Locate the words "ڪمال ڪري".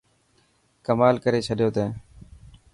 0.85-1.39